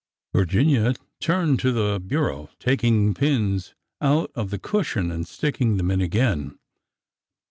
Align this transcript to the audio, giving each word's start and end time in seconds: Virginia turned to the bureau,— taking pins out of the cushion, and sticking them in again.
Virginia 0.33 0.95
turned 1.19 1.59
to 1.59 1.71
the 1.71 1.99
bureau,— 1.99 2.49
taking 2.59 3.13
pins 3.13 3.75
out 4.01 4.31
of 4.33 4.49
the 4.49 4.57
cushion, 4.57 5.11
and 5.11 5.27
sticking 5.27 5.77
them 5.77 5.91
in 5.91 6.01
again. 6.01 6.57